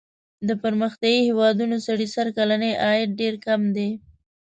[0.47, 3.89] د پرمختیايي هېوادونو سړي سر کلنی عاید ډېر کم دی.